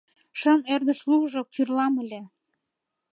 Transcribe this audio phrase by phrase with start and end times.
[0.39, 2.21] —Шым ӧрдыж лужо кӱрлам ыле!